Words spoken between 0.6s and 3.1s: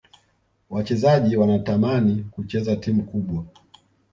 wachezaji wanatamani kucheza timu